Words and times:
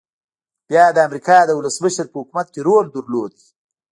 بيا 0.69 0.83
يې 0.89 0.93
د 0.95 0.97
امريکا 1.07 1.37
د 1.45 1.51
ولسمشر 1.59 2.05
په 2.11 2.17
حکومت 2.21 2.47
کې 2.53 2.61
رول 2.67 2.85
درلود. 2.95 3.33